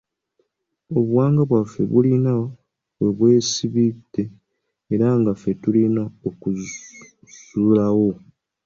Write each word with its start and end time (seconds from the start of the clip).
Obuwangwa 0.97 1.43
bwaffe 1.49 1.81
bulina 1.91 2.31
we 2.99 3.07
bwesibidde 3.17 4.23
era 4.93 5.07
nga 5.19 5.31
ffe 5.35 5.51
tulina 5.61 6.03
okuzuulawo. 6.27 8.09